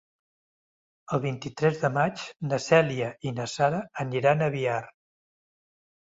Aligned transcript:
El 1.17 1.19
vint-i-tres 1.25 1.75
de 1.81 1.91
maig 1.97 2.23
na 2.51 2.57
Cèlia 2.67 3.09
i 3.31 3.33
na 3.39 3.45
Sara 3.57 3.83
aniran 4.05 4.41
a 4.41 4.49
Biar. 4.55 4.79